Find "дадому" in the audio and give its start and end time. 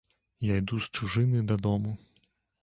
1.53-1.95